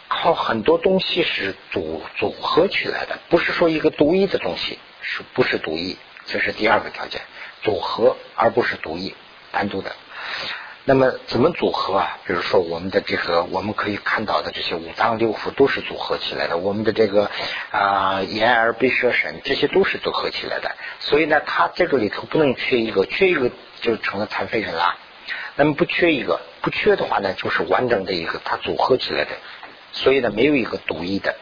[0.08, 5.98] 靠很多东西是组组合起来的，不是说一个独一的东西，是不是独一？
[6.28, 7.22] 这是第二个条件。
[7.62, 9.16] 组合而不是独一
[9.52, 9.96] 单独的，
[10.86, 12.18] 那么怎么组合啊？
[12.26, 17.30] 比如说我们的这个我们可以看到的这些五脏六腑都是组合起来的，我们的这个
[17.72, 24.96] 啊眼耳鼻舌身这些都是组合起来的，所以呢，它这个里头不能缺一个，缺一个就成了残废人了。
[25.56, 29.32] 那么不缺一个，不缺的话呢，就是完整的一个它组合起来的，
[29.92, 31.36] 所以呢，没有一个独一的。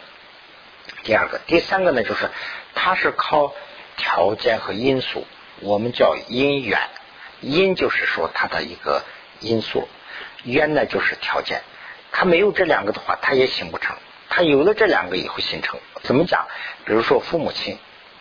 [1.04, 2.30] 第二个，第三个呢，就是
[2.74, 3.54] 它是靠
[3.96, 5.26] 条件和因素。
[5.62, 6.80] 我们叫因缘，
[7.42, 9.04] 因就是说它的一个
[9.40, 9.88] 因素，
[10.44, 11.62] 缘呢就是条件。
[12.12, 13.96] 它没有这两个的话，它也形不成。
[14.30, 16.48] 它有了这两个以后形成，怎么讲？
[16.86, 17.78] 比如说父母亲，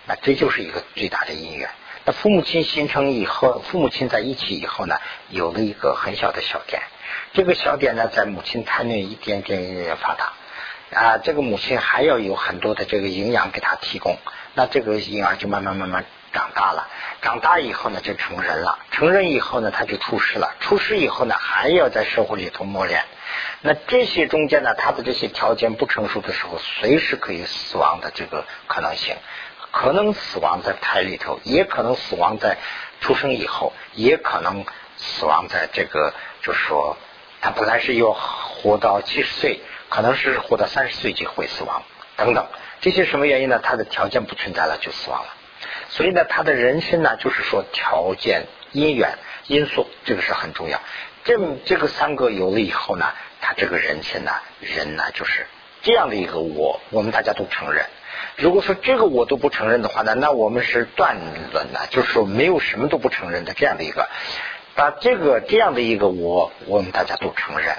[0.06, 1.68] 那这就是一个最大的因缘。
[2.06, 4.96] 那父母亲形成以后，父母亲在一起以后呢，
[5.28, 6.82] 有了一个很小的小点。
[7.34, 10.32] 这个小点呢，在母亲胎内一点点一点发达
[10.98, 11.18] 啊。
[11.18, 14.16] 这个母亲还要有很多的这个营养给他提供，
[14.54, 16.06] 那这个婴儿就慢慢慢慢。
[16.36, 16.86] 长大了，
[17.22, 18.78] 长大以后呢，就成人了。
[18.90, 20.54] 成人以后呢，他就出世了。
[20.60, 23.02] 出世以后呢，还要在社会里头磨练。
[23.62, 29.16] 那这些中间呢，他的这些条件不成熟的时候，随时可以死亡的这个可能性，
[29.70, 32.58] 可能死亡在胎里头，也可能死亡在
[33.00, 34.66] 出生以后，也可能
[34.98, 36.98] 死亡在这个，就是说，
[37.40, 41.82] 他本来是要活到七十岁，可能是活到三十岁就会死亡，
[42.16, 42.46] 等等。
[42.82, 43.58] 这些什么原因呢？
[43.62, 45.28] 他的条件不存在了，就死亡了。
[45.88, 50.80] 所以呢，他的人生呢，就是说条件、因缘、因素，这个是很重要。
[51.24, 53.06] 这这个三个有了以后呢，
[53.40, 55.46] 他这个人生呢，人呢，就是
[55.82, 57.86] 这样的一个我，我们大家都承认。
[58.36, 61.16] 如果说这个我都不承认的话呢，那我们是断
[61.52, 64.08] 论呢，就是说没有什么都不承认的这样的一个。
[64.74, 67.76] 把这个这样的一个我，我们大家都承认。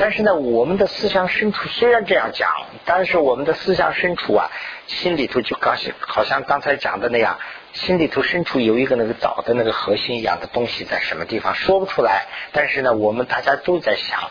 [0.00, 2.48] 但是呢，我们的思想深处虽然这样讲，
[2.86, 4.50] 但是我们的思想深处啊，
[4.86, 7.38] 心里头就刚好像刚才讲的那样，
[7.72, 12.26] 心里头深处有一个那个岛的那个核心一样的东西在什么地方说不出来。
[12.52, 14.30] 但是呢，我们大家都在想。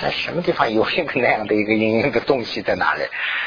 [0.00, 3.02] 在什么地方有一个那样的一个阴影的东西在哪里？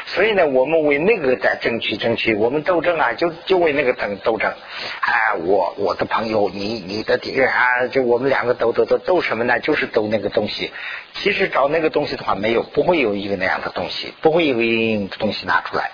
[0.05, 4.53] 所以呢，我们为那个在争取争取，我们斗争啊，就就为那个争斗争。
[4.99, 9.59] 哎，我我的朋友，你你的敌人啊，就我们两个斗斗斗斗什么呢？
[9.61, 10.71] 就是斗那个东西。
[11.13, 15.89] 其实找那个东西的话，没有，不会有一个那样的东西，不会有一个阴影的东西拿出来。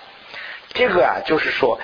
[0.74, 1.80] 这个啊，就是说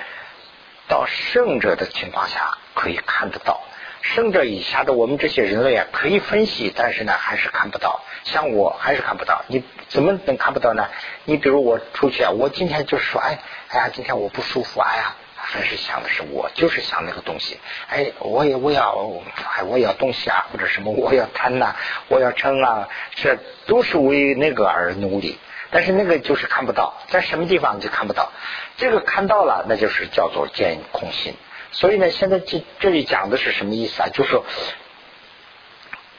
[0.87, 3.61] 到圣者的情况下可以看得到。
[4.01, 8.01] 圣者以下的我们这些人类啊，可以分析，但是呢，还是看不到。
[8.23, 10.87] 像我还是看不到，你怎么能看不到呢？
[11.25, 17.59] 你比如我出去啊，我今天就说，哎，哎呀，今天我不舒服，哎呀，还是想的是我，就是想那个东西。
[17.89, 19.11] 哎，我也我要，
[19.57, 21.75] 哎，我要东西啊，或者什么，我要贪呐，
[22.07, 25.37] 我要嗔啊，这都是为那个而努力。
[25.71, 28.31] 但是那个就是看不到，在什么地方就看不到。
[28.77, 31.33] 这个看到了，那就是叫做见空心。
[31.71, 34.09] 所以呢，现在这这里讲的是什么意思啊？
[34.13, 34.45] 就是说，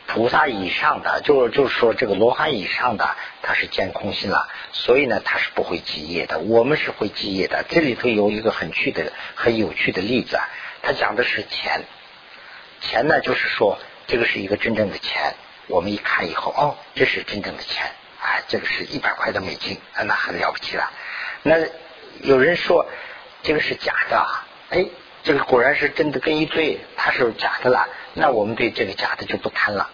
[0.06, 4.48] 菩萨以上的，就就是说这个罗汉以上的，他是见空心了。
[4.72, 6.38] 所以呢，他是不会积业的。
[6.38, 7.64] 我们是会积业的。
[7.68, 10.44] 这里头有一个很趣的、很有趣的例子啊。
[10.82, 11.82] 他讲的是钱，
[12.80, 15.34] 钱呢，就是说这个是一个真正的钱。
[15.66, 17.90] 我们一看以后，哦，这是真正的钱。
[18.20, 20.90] 哎，这个是一百块的美金，那很了不起了。
[21.42, 21.56] 那
[22.20, 22.86] 有人说
[23.42, 24.26] 这个是假的，
[24.70, 24.86] 哎，
[25.22, 27.88] 这个果然是真的，跟一对，它是假的了。
[28.14, 29.90] 那我们对这个假的就不贪了。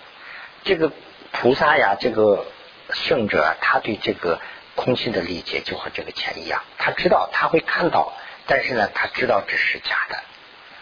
[0.64, 0.90] 这个
[1.32, 2.46] 菩萨呀，这个
[2.92, 4.40] 圣者，他对这个
[4.74, 8.14] 空性的理解就和这个钱一样，他知道他会看到，
[8.46, 10.18] 但是呢，他知道这是假的。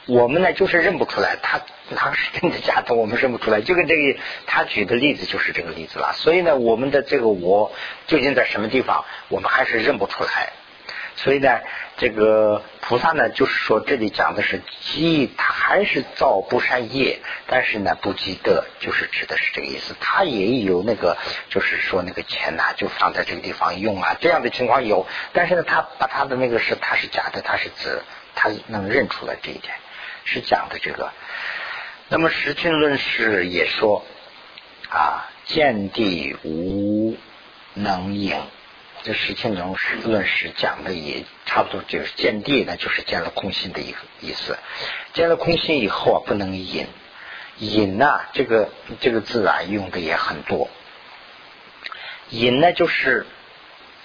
[0.07, 1.61] 我们呢，就是认不出来，他
[1.95, 3.61] 他是真的假的，我们认不出来。
[3.61, 6.13] 就跟这个他举的例子就是这个例子了。
[6.15, 7.73] 所以呢，我们的这个我
[8.09, 10.53] 究竟在什么地方，我们还是认不出来。
[11.15, 11.61] 所以呢，
[11.99, 19.95] 这个菩萨呢，就是说这里讲的是积，他还是造不善业，但是呢不积德，就是指的是这个意思。
[20.01, 21.17] 他也有那个，
[21.49, 25.07] 就是说那个钱呐，就放在这个地方用啊，这样的情况有。
[25.33, 28.01] 但是呢，他把他的那个是他是假的，他是指
[28.35, 29.75] 他能认出来这一点。
[30.25, 31.13] 是讲的这个，
[32.09, 34.05] 那么实情论师也说
[34.89, 37.17] 啊，见地无
[37.75, 38.41] 能应。
[39.03, 44.59] 这实情论师论师讲的也差不多，就是见地呢，就是见了空心的一个意思。
[45.13, 46.87] 见了空心以后啊，不能引，
[47.59, 48.71] 引呢，这个
[49.01, 50.71] 这个字啊，用的也很多。
[52.31, 53.27] 隐呢，就是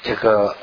[0.04, 0.58] 这个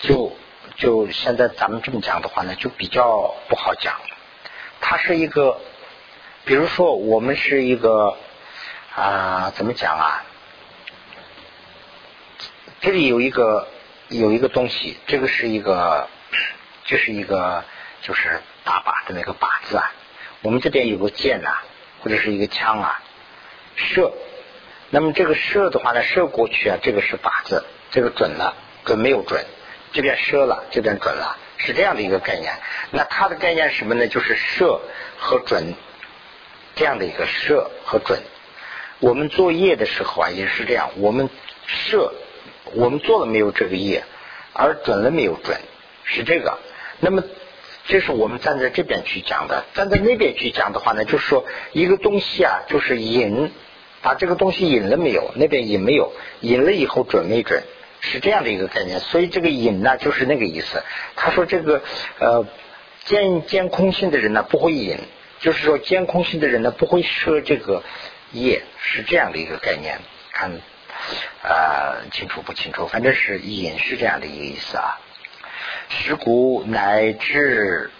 [0.00, 0.36] 就。
[0.76, 3.94] 就现在咱们这么讲的话呢，就比较不好讲。
[4.80, 5.60] 它是一个，
[6.44, 8.16] 比如说我们是一个
[8.96, 10.24] 啊，怎么讲啊？
[12.80, 13.68] 这里有一个
[14.08, 16.08] 有一个东西，这个是一个，
[16.84, 17.62] 这是一个
[18.00, 19.92] 就是打靶的那个靶子啊。
[20.40, 21.58] 我们这边有个箭呐，
[22.00, 23.00] 或者是一个枪啊，
[23.76, 24.12] 射。
[24.90, 29.44] 那么这个射的话呢，射过去啊，这个是靶子，这个准了，准没有准。
[29.92, 32.52] 这边射了，这边准了，是这样的一个概念。
[32.90, 34.06] 那它的概念什么呢？
[34.08, 34.80] 就是射
[35.18, 35.74] 和准
[36.74, 38.18] 这样的一个射和准。
[39.00, 40.90] 我们做业的时候啊，也是这样。
[40.96, 41.28] 我们
[41.66, 42.12] 射，
[42.74, 44.04] 我们做了没有这个业，
[44.52, 45.56] 而准了没有准，
[46.04, 46.58] 是这个。
[47.00, 47.22] 那么
[47.86, 53.50] 这是我们站在这边去讲的，站在那边去讲的话呢，就是说一个东西啊，就是引，
[54.02, 55.32] 把这个东西引了没有？
[55.34, 56.12] 那边引没有？
[56.40, 57.64] 引了以后准没准？
[58.02, 60.82] 是这样的一个概念，所以这个引呢，就是那个意思。
[61.16, 61.82] 他说这个
[62.18, 62.44] 呃，
[63.04, 64.98] 见见空性的人呢不会引，
[65.40, 67.82] 就是说见空性的人呢不会设这个
[68.32, 70.00] 业，是这样的一个概念。
[70.32, 70.50] 看
[71.42, 72.88] 啊，清楚不清楚？
[72.88, 74.98] 反正是引是这样的一个意思啊。
[75.88, 77.90] 十古乃至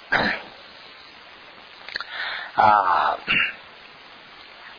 [2.55, 3.19] 啊，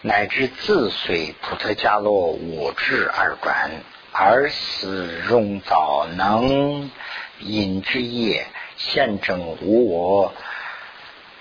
[0.02, 3.72] 乃至自随普特伽罗我智而转。
[4.16, 6.92] 而思容造能
[7.40, 8.46] 引之业，
[8.78, 10.34] 现证无我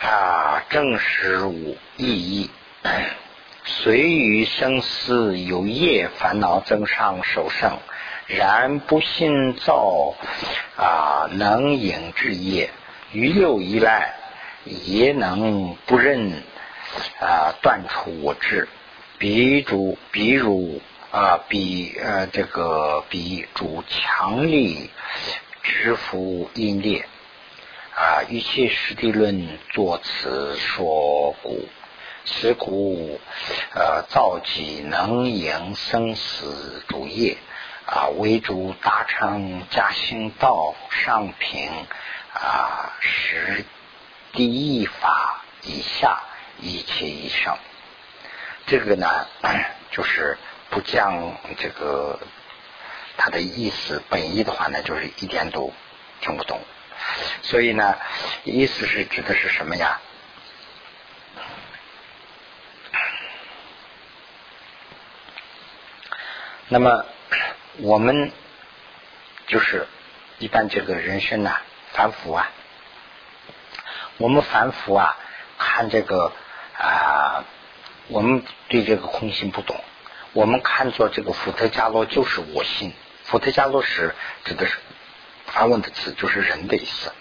[0.00, 2.50] 啊，正实无意义。
[3.64, 7.76] 虽于生死有业烦恼增上受胜，
[8.26, 10.14] 然不信造
[10.76, 12.70] 啊能引之业，
[13.12, 14.14] 于六以来
[14.64, 16.42] 也能不认
[17.20, 18.66] 啊断除我智。
[19.18, 20.80] 比如，比如。
[21.12, 24.88] 啊，比呃这个比主强力
[25.62, 27.06] 支付阴烈
[27.94, 31.68] 啊，与其实地论作此说故，
[32.24, 33.20] 此故
[33.74, 37.36] 呃造己能赢生死主业
[37.84, 41.68] 啊，为主大乘加行道上品
[42.32, 43.66] 啊，十
[44.32, 46.22] 第一法以下
[46.58, 47.58] 一切以上，
[48.66, 49.26] 这个呢
[49.92, 50.38] 就是。
[50.72, 52.18] 不讲这个
[53.18, 55.70] 他的意思本意的话呢，就是一点都
[56.22, 56.58] 听不懂。
[57.42, 57.98] 所以呢，
[58.44, 60.00] 意思是指的是什么呀？
[66.68, 67.04] 那么
[67.76, 68.32] 我们
[69.46, 69.86] 就是
[70.38, 71.58] 一般这个人生呐，
[71.92, 72.50] 凡夫啊，
[74.16, 75.18] 我们凡夫啊，
[75.58, 76.32] 看这个
[76.78, 77.44] 啊，
[78.08, 79.78] 我们对这个空性不懂。
[80.32, 82.92] 我们看作这个伏特加罗就是我心，
[83.24, 84.14] 伏特加罗是
[84.44, 84.78] 指的是
[85.46, 87.12] 梵文的词，就是人的意思。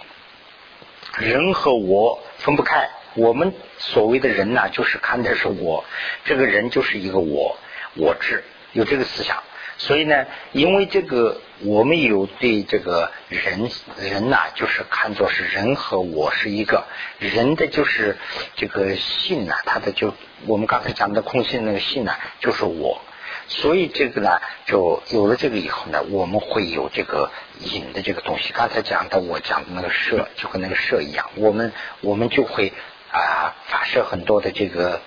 [1.18, 2.90] 人和我分不开。
[3.14, 5.84] 我们所谓的人呢，就是看的是我，
[6.24, 7.58] 这个人就是一个我，
[7.96, 9.44] 我智有这个思想。
[9.84, 13.68] 所以呢，因为这个我们有对这个人
[13.98, 16.86] 人呐，就是看作是人和我是一个
[17.18, 18.18] 人的，就是
[18.56, 20.14] 这个性呐，他的就
[20.46, 23.02] 我们刚才讲的空性那个性呢，就是我。
[23.48, 28.54] 所以这个呢，就有了这个以后呢，我们会有这个引的这个东西。
[28.54, 32.72] 刚才讲的我讲的那个射，就跟那个射一样，我们我们就会
[33.12, 35.02] 啊发射很多的这个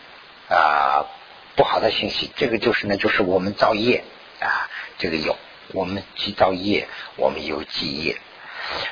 [0.48, 1.06] 啊
[1.54, 2.32] 不好的信息。
[2.34, 4.02] 这个就是呢，就是我们造业。
[4.44, 4.68] 啊，
[4.98, 5.36] 这个有，
[5.72, 6.86] 我们积造业，
[7.16, 8.18] 我们有积业，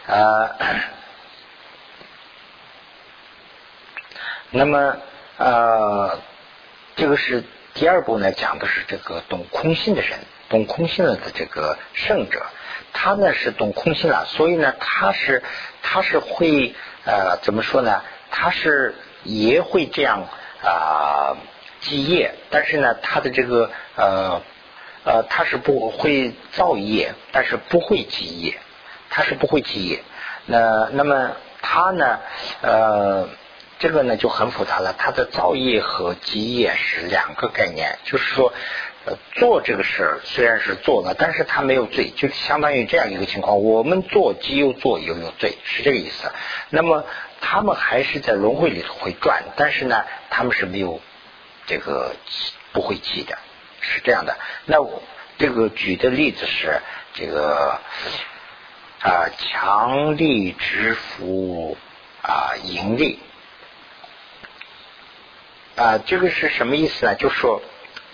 [0.06, 0.56] 呃，
[4.50, 4.96] 那么
[5.36, 6.18] 呃，
[6.96, 7.44] 这个是
[7.74, 12.46] 第二步呢，讲的是这个懂空性的人，懂空性了的这个圣者，
[12.94, 15.42] 他呢是懂空性了，所以呢，他是
[15.82, 16.74] 他是会
[17.04, 18.02] 呃怎么说呢？
[18.30, 20.26] 他是也会这样
[20.64, 21.36] 啊
[21.80, 24.40] 积业，但是呢，他的这个呃。
[25.04, 28.58] 呃，他是不会造业，但是不会积业，
[29.10, 30.02] 他是不会积业。
[30.46, 32.20] 那那么他呢？
[32.62, 33.28] 呃，
[33.78, 34.94] 这个呢就很复杂了。
[34.96, 38.52] 他的造业和积业是两个概念，就是说，
[39.34, 43.60] 做这个事虽然是做了，但是他没有罪，就相当于这样一个情况。
[43.60, 46.30] 我们做既有做又有罪，是这个意思。
[46.70, 47.04] 那么
[47.40, 51.00] 他们还是在轮回里头会转，但是呢，他们是没有
[51.66, 52.14] 这个
[52.72, 53.36] 不会积的。
[53.82, 55.02] 是这样的，那我
[55.36, 56.80] 这个举的例子是
[57.12, 57.78] 这个
[59.02, 61.76] 啊，强力支付
[62.22, 63.18] 啊，盈利
[65.76, 67.14] 啊，这个是什么意思呢？
[67.16, 67.60] 就说。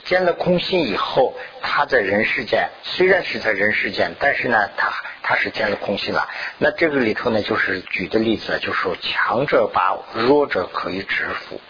[0.09, 4.91] 见了空心以后，他在人世间虽然是在人世间，但是呢，他
[5.23, 6.27] 他是见了空心了。
[6.57, 11.61] 那这个里头呢，就是举的例子，就是说强者把弱者可以制服，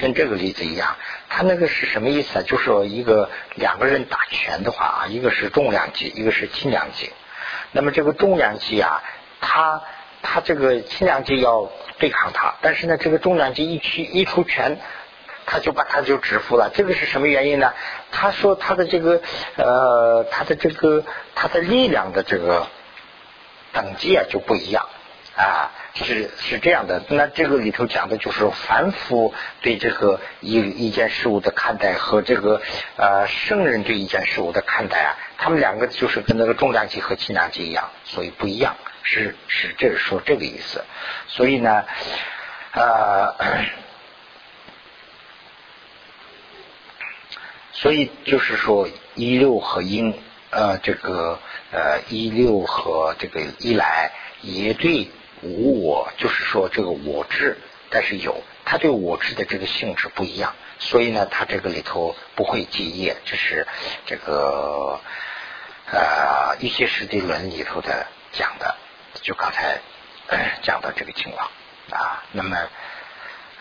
[0.00, 0.96] 跟这个例子一样。
[1.28, 2.42] 他那个是什么意思啊？
[2.46, 7.12] 就是说一个两个人打拳的话啊，一个是重量级，一个是轻量级。
[7.72, 9.02] 那么这个重量级啊，
[9.42, 9.82] 他
[10.22, 14.78] 他这个轻量级要对抗他，但是呢，这个重量级一出一出拳。
[15.46, 17.72] 他就把他就支付了，这个是什么原因呢？
[18.10, 19.20] 他说他的这个
[19.56, 22.66] 呃，他的这个他的力量的这个
[23.72, 24.88] 等级啊就不一样
[25.36, 27.02] 啊，是是这样的。
[27.08, 32.62] 那这个里头讲的就是凡夫对这个一一件事物的看待和这个
[32.96, 40.84] 呃圣人对一件事物的看待啊，他们两个就是跟那个重量级和轻量级一样，所以不一样，是是这是说这个意思。
[41.28, 41.84] 所以呢，
[42.72, 43.34] 呃。
[47.76, 50.16] 所以就是说，一六和因，
[50.50, 51.40] 呃，这个
[51.72, 54.12] 呃一六和这个一来
[54.42, 55.10] 也对
[55.42, 57.58] 无我，就是说这个我智，
[57.90, 63.66] 但是有他对我智的这个性质不一样，所以呢，他这个里头不会记业，这是
[64.06, 65.00] 这个
[65.90, 68.76] 呃一些实地论里头的讲的，
[69.20, 69.80] 就刚才
[70.62, 71.50] 讲的这个情况
[71.90, 72.56] 啊，那么。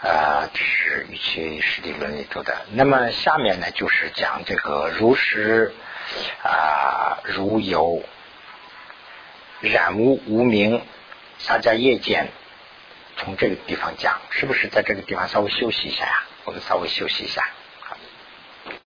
[0.04, 2.66] 呃，这是一些实体论里头的。
[2.74, 5.74] 那么下面呢，就是讲这个如实
[6.44, 8.04] 啊，如有
[9.62, 10.82] 染污无名，
[11.48, 12.28] 大家夜间
[13.16, 16.26] 从这个地方讲，是不是在这个地方稍微休息一下呀？
[16.44, 17.48] 我们稍微休息一下。